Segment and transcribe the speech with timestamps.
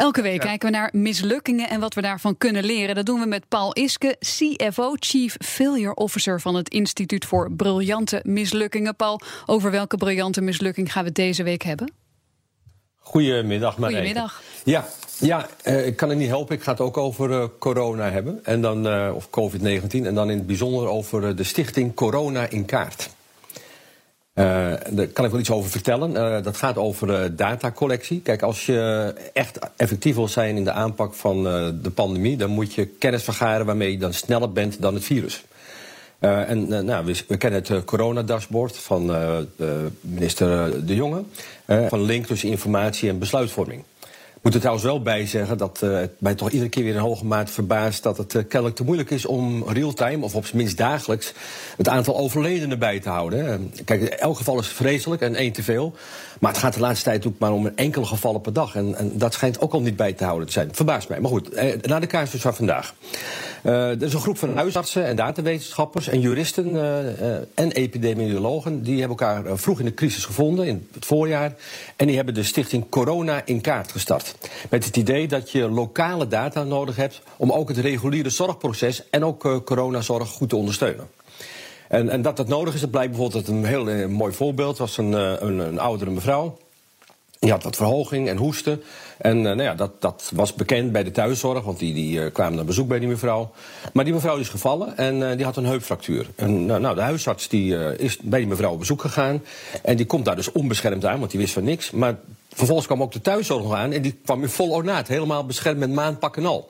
[0.00, 2.94] Elke week kijken we naar mislukkingen en wat we daarvan kunnen leren.
[2.94, 8.20] Dat doen we met Paul Iske, CFO, Chief Failure Officer van het Instituut voor Briljante
[8.22, 8.96] Mislukkingen.
[8.96, 11.92] Paul, over welke briljante mislukking gaan we deze week hebben?
[12.96, 14.06] Goedemiddag, Marijke.
[14.06, 14.42] Goedemiddag.
[14.64, 14.86] Ja,
[15.18, 16.56] ja eh, ik kan het niet helpen.
[16.56, 18.44] Ik ga het ook over eh, corona hebben.
[18.44, 20.06] En dan, eh, of COVID-19.
[20.06, 23.10] En dan in het bijzonder over de stichting Corona in Kaart.
[24.32, 24.44] Eh,
[24.90, 26.16] daar kan ik wel iets over vertellen.
[26.16, 28.20] Eh, dat gaat over eh, datacollectie.
[28.20, 31.42] Kijk, als je echt effectief wil zijn in de aanpak van
[31.82, 32.36] de pandemie...
[32.36, 35.44] dan moet je kennis vergaren waarmee je dan sneller bent dan het virus.
[36.20, 39.06] En nou, we, kennen het eh, coronadashboard van
[40.00, 41.22] minister De Jonge.
[41.66, 43.82] van link tussen informatie en besluitvorming.
[44.40, 46.94] Ik moet er trouwens wel bij zeggen dat eh, het mij toch iedere keer weer
[46.94, 50.44] in hoge mate verbaast dat het eh, kennelijk te moeilijk is om real-time, of op
[50.46, 51.32] zijn minst dagelijks,
[51.76, 53.72] het aantal overledenen bij te houden.
[53.84, 55.94] Kijk, elk geval is vreselijk en één te veel.
[56.40, 58.74] Maar het gaat de laatste tijd ook maar om een enkele gevallen per dag.
[58.74, 60.68] En, en dat schijnt ook al niet bij te houden te zijn.
[60.72, 61.20] Verbaast mij.
[61.20, 62.94] Maar goed, eh, naar de casus van vandaag.
[63.62, 68.82] Eh, er is een groep van huisartsen en datawetenschappers en juristen eh, eh, en epidemiologen.
[68.82, 71.54] Die hebben elkaar vroeg in de crisis gevonden, in het voorjaar.
[71.96, 74.34] En die hebben de stichting Corona in kaart gestart.
[74.70, 79.24] Met het idee dat je lokale data nodig hebt om ook het reguliere zorgproces en
[79.24, 81.08] ook coronazorg goed te ondersteunen.
[81.88, 84.78] En, en dat dat nodig is, dat blijkt bijvoorbeeld uit een heel mooi voorbeeld.
[84.78, 85.12] was een,
[85.46, 86.58] een, een oudere mevrouw.
[87.40, 88.82] Die had wat verhoging en hoesten.
[89.18, 92.32] En eh, nou ja, dat, dat was bekend bij de thuiszorg, want die, die eh,
[92.32, 93.50] kwamen naar bezoek bij die mevrouw.
[93.92, 96.26] Maar die mevrouw is gevallen en eh, die had een heupfractuur.
[96.34, 99.42] En nou, de huisarts die, is bij die mevrouw op bezoek gegaan.
[99.82, 101.90] En die komt daar dus onbeschermd aan, want die wist van niks.
[101.90, 102.16] Maar
[102.54, 105.08] vervolgens kwam ook de thuiszorg nog aan en die kwam in vol ornaat.
[105.08, 106.68] Helemaal beschermd met maanpak en al.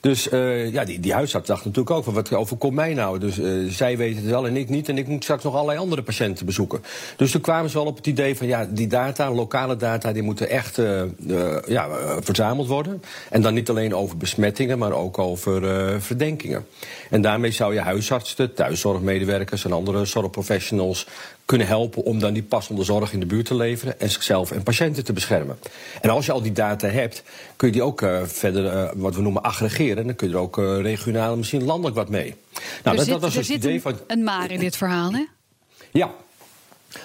[0.00, 3.18] Dus eh, ja, die, die huisarts dacht natuurlijk ook van wat overkomt mij nou?
[3.18, 4.88] Dus eh, zij weten het wel en ik niet.
[4.88, 6.82] En ik moet straks nog allerlei andere patiënten bezoeken.
[7.16, 10.22] Dus toen kwamen ze wel op het idee van ja, die data, lokale data, die
[10.22, 11.02] moeten echt eh,
[11.66, 11.88] ja,
[12.20, 13.02] verzameld worden.
[13.30, 15.62] En dan niet alleen over besmettingen, maar ook over
[16.02, 16.66] verdenkingen.
[17.10, 21.06] En daarmee zou je huisartsen, thuiszorgmedewerkers en andere zorgprofessionals
[21.50, 24.62] kunnen helpen om dan die passende zorg in de buurt te leveren en zichzelf en
[24.62, 25.58] patiënten te beschermen.
[26.00, 27.22] En als je al die data hebt,
[27.56, 29.96] kun je die ook eh, verder eh, wat we noemen aggregeren.
[29.96, 32.34] En dan kun je er ook eh, regionaal en misschien landelijk wat mee.
[32.52, 33.98] Nou, er dat, zit, dat was er dus het zit idee een, van.
[34.06, 35.24] een maar in dit verhaal, hè?
[35.90, 36.10] Ja.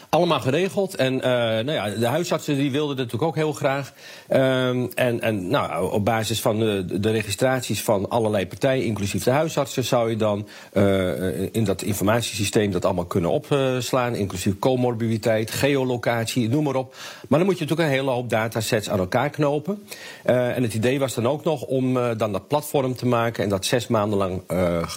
[0.10, 0.96] Allemaal geregeld.
[0.96, 3.94] En eh, nou ja, de huisartsen die wilden dat natuurlijk ook heel graag.
[4.28, 9.32] Ehm, en en nou, op basis van de, de registraties van allerlei partijen, inclusief de
[9.32, 14.16] huisartsen, zou je dan eh, in dat informatiesysteem dat allemaal kunnen opslaan.
[14.16, 16.96] Inclusief comorbiditeit, geolocatie, noem maar op.
[17.28, 19.84] Maar dan moet je natuurlijk een hele hoop datasets aan elkaar knopen.
[20.24, 23.50] Eh, en het idee was dan ook nog om dan dat platform te maken en
[23.50, 24.42] dat zes maanden lang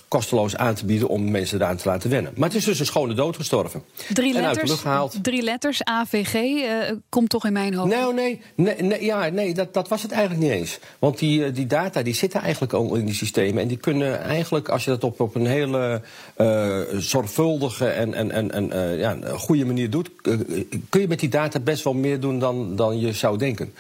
[0.08, 2.32] kosteloos aan te bieden om mensen eraan te laten wennen.
[2.36, 3.82] Maar het is dus een schone dood gestorven.
[4.12, 5.18] Drie En uit de letters, gehaald.
[5.24, 7.90] drie letters, AVG, eh, komt toch in mijn hoofd.
[7.94, 10.78] Nou, nee, nee, nee, ja, nee dat, dat was het eigenlijk niet eens.
[10.98, 13.62] Want die, eh, die data die zitten eigenlijk al in die systemen.
[13.62, 16.00] En die kunnen eigenlijk, als je dat op, op een hele
[16.36, 20.10] eh, zorgvuldige en, en, en, en ja, goede manier doet,
[20.88, 23.72] kun je met die data best wel meer doen dan, dan je zou denken.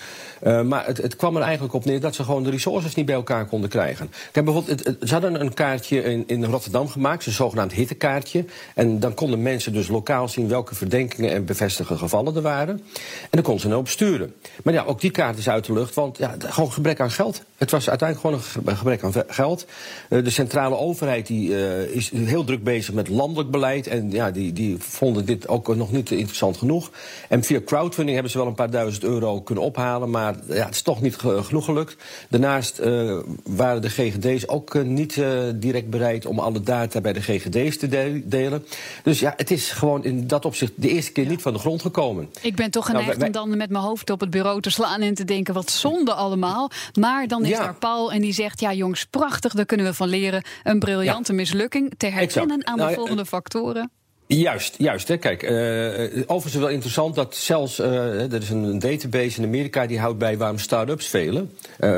[0.64, 3.14] Maar het, het kwam er eigenlijk op neer dat ze gewoon de resources niet bij
[3.14, 4.06] elkaar konden krijgen.
[4.06, 7.72] Ik heb bijvoorbeeld, het, het- ze hadden een kaartje in, in Rotterdam gemaakt, een zogenaamd
[7.72, 8.44] hittekaartje.
[8.74, 12.74] En dan konden mensen dus lokaal zien welke verdenkingen en bevestigde gevallen er waren.
[13.22, 14.34] En dan konden ze erop sturen.
[14.64, 17.42] Maar ja, ook die kaart is uit de lucht, want ja, gewoon gebrek aan geld.
[17.56, 19.66] Het was uiteindelijk gewoon een ge- gebrek aan geld.
[20.08, 23.86] Eh, de centrale overheid die, eh, is heel druk bezig met landelijk beleid.
[23.86, 26.90] En ja, die, die vonden dit ook nog niet interessant genoeg.
[27.28, 30.10] En via crowdfunding hebben ze wel een paar duizend euro kunnen ophalen.
[30.10, 31.96] Maar ja, het is toch niet ge- genoeg gelukt.
[32.28, 35.20] Daarnaast eh, waren de GGD's ook niet
[35.54, 38.64] direct bereid om alle data bij de GGD's te de- delen.
[39.02, 41.82] Dus ja, het is gewoon in dat opzicht de eerste keer niet van de grond
[41.82, 42.28] gekomen.
[42.40, 44.70] Ik ben toch Nou, geneigd wij- om dan met mijn hoofd op het bureau te
[44.70, 46.70] slaan en te denken: wat zonde allemaal.
[46.98, 47.58] Maar dan is Ja.
[47.62, 50.42] daar Paul en die zegt: ja, jongens, prachtig, daar kunnen we van leren.
[50.62, 52.64] Een briljante mislukking te herkennen Exact.
[52.68, 53.90] aan de Nou, volgende factoren.
[54.28, 55.08] Juist, juist.
[55.08, 55.16] Hè.
[55.16, 59.98] Kijk, uh, overigens wel interessant dat zelfs, uh, er is een database in Amerika die
[59.98, 61.50] houdt bij waarom start-ups velen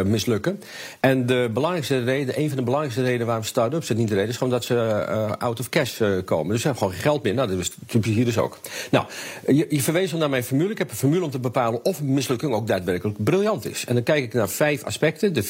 [0.05, 0.63] mislukken.
[1.01, 4.29] En de belangrijkste reden, een van de belangrijkste redenen waarom start-ups het niet de reden
[4.29, 5.07] is, gewoon dat ze
[5.39, 6.49] out of cash komen.
[6.53, 7.35] Dus ze hebben gewoon geen geld meer.
[7.35, 8.59] Nou, dat is typisch hier dus ook.
[8.91, 9.07] Nou,
[9.47, 10.71] je, je verwees al naar mijn formule.
[10.71, 13.85] Ik heb een formule om te bepalen of een mislukking ook daadwerkelijk briljant is.
[13.85, 15.33] En dan kijk ik naar vijf aspecten.
[15.33, 15.43] De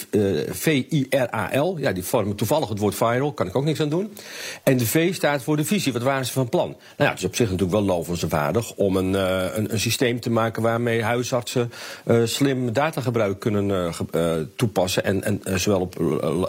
[0.50, 4.12] V-I-R-A-L, ja, die vormen toevallig het woord viral, kan ik ook niks aan doen.
[4.62, 5.92] En de V staat voor de visie.
[5.92, 6.69] Wat waren ze van plan?
[6.70, 10.20] Nou ja, het is op zich natuurlijk wel lovenswaardig om een, uh, een, een, systeem
[10.20, 11.72] te maken waarmee huisartsen
[12.06, 15.04] uh, slim datagebruik kunnen uh, toepassen.
[15.04, 15.94] En, en zowel op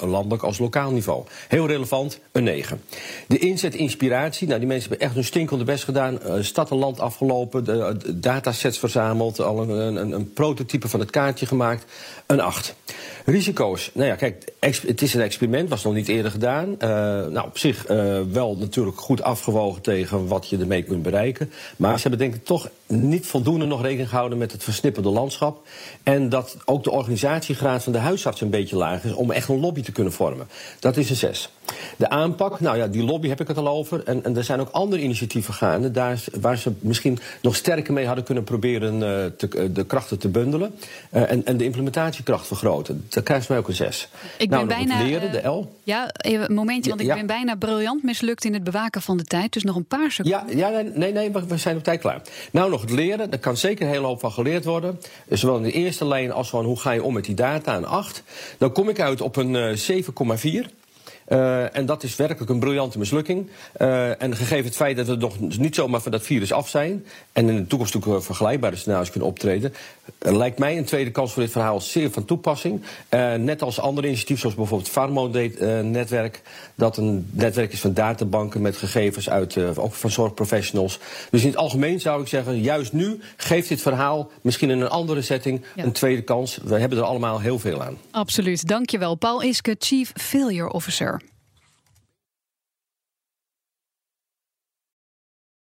[0.01, 1.23] landelijk als lokaal niveau.
[1.47, 2.81] Heel relevant, een 9.
[3.27, 6.19] De inzet inspiratie, nou die mensen hebben echt hun stinkende best gedaan.
[6.41, 11.45] stad en land afgelopen, de, datasets verzameld, al een, een, een prototype van het kaartje
[11.45, 11.85] gemaakt.
[12.25, 12.75] Een 8.
[13.25, 13.91] Risico's.
[13.93, 16.75] Nou ja, kijk, het is een experiment, was nog niet eerder gedaan.
[17.31, 17.87] Nou, op zich
[18.31, 21.51] wel natuurlijk goed afgewogen tegen wat je ermee kunt bereiken.
[21.77, 25.67] Maar ze hebben denk ik toch niet voldoende nog rekening gehouden met het versnipperde landschap.
[26.03, 29.59] En dat ook de organisatiegraad van de huisarts een beetje laag is om echt een
[29.59, 30.47] lobby te kunnen vormen.
[30.79, 31.49] Dat is een 6.
[31.97, 34.03] De aanpak, nou ja, die lobby heb ik het al over.
[34.05, 38.05] En, en er zijn ook andere initiatieven gaande daar, waar ze misschien nog sterker mee
[38.05, 40.73] hadden kunnen proberen uh, te, de krachten te bundelen.
[41.09, 44.07] en, en de implementatiekracht vergroten dan krijgt mij ook een 6.
[44.37, 45.03] Ik nou, ben bijna.
[45.03, 45.75] leren, de L.
[45.83, 47.15] Ja, even een momentje, want ik Ja.
[47.15, 49.53] ben bijna briljant mislukt in het bewaken van de tijd.
[49.53, 50.57] Dus nog een paar seconden.
[50.57, 52.21] Ja, ja nee, nee, nee, we- we zijn op tijd klaar.
[52.51, 53.29] Nou, nog het leren.
[53.29, 54.99] Daar kan zeker hele hoop van geleerd worden.
[55.29, 57.85] Zowel in de eerste lijn als van hoe ga je om met die data, een
[57.85, 58.23] 8.
[58.57, 60.80] Dan kom ik uit op een eh, 7,4.
[61.31, 63.49] Eh, en dat is werkelijk een briljante mislukking.
[63.73, 67.05] Eh, en gegeven het feit dat we nog niet zomaar van dat virus af zijn...
[67.31, 69.73] en in de toekomst natuurlijk wel vergelijkbare scenario's kunnen optreden...
[70.17, 72.81] eh, lijkt mij een tweede kans voor dit verhaal zeer van toepassing.
[73.09, 76.41] Eh, net als andere initiatieven, zoals bijvoorbeeld het Farmo-netwerk...
[76.75, 80.99] dat een netwerk is van databanken met gegevens uit, eh, ook van zorgprofessionals.
[81.29, 84.29] Dus in het algemeen zou ik zeggen, juist nu geeft dit verhaal...
[84.41, 85.83] misschien in een andere setting Ja.
[85.83, 86.59] een tweede kans.
[86.63, 87.97] We hebben er allemaal heel veel aan.
[88.11, 88.67] Absoluut.
[88.67, 89.15] Dankjewel.
[89.15, 91.20] Paul Iske, Chief Failure Officer.